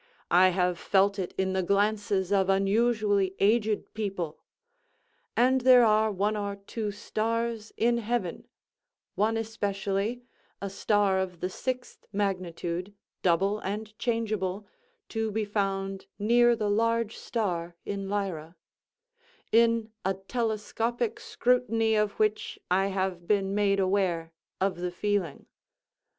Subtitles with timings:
[0.31, 4.39] I have felt it in the glances of unusually aged people.
[5.37, 10.23] And there are one or two stars in heaven—(one especially,
[10.59, 14.65] a star of the sixth magnitude, double and changeable,
[15.09, 18.55] to be found near the large star in Lyra)
[19.51, 25.45] in a telescopic scrutiny of which I have been made aware of the feeling.